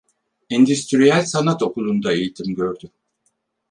Endüstriyel 0.49 1.25
Sanat 1.25 1.63
Okulu'nda 1.63 2.11
eğitim 2.13 2.55
gördü. 2.55 2.91